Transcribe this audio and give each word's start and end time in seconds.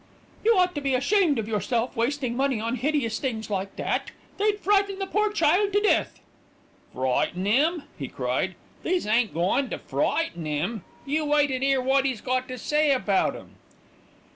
"You 0.43 0.57
ought 0.57 0.73
to 0.73 0.81
be 0.81 0.95
ashamed 0.95 1.37
of 1.37 1.47
yourself, 1.47 1.95
wasting 1.95 2.35
money 2.35 2.59
on 2.59 2.77
hideous 2.77 3.19
things 3.19 3.51
like 3.51 3.75
that. 3.75 4.09
They'd 4.39 4.59
frighten 4.59 4.97
the 4.97 5.05
poor 5.05 5.31
child 5.31 5.73
to 5.73 5.79
death." 5.79 6.19
"Frighten 6.91 7.45
'im!" 7.45 7.83
he 7.99 8.07
cried. 8.07 8.55
"These 8.81 9.05
ain't 9.05 9.31
goin' 9.31 9.69
to 9.69 9.77
frighten 9.77 10.47
'im. 10.47 10.83
You 11.05 11.25
wait 11.25 11.51
an' 11.51 11.61
'ear 11.61 11.83
wot 11.83 12.07
'e's 12.07 12.19
got 12.21 12.47
to 12.47 12.57
say 12.57 12.91
about 12.91 13.35
'em." 13.35 13.57